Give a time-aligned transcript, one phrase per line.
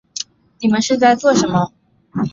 [0.61, 1.73] 你们是在做什么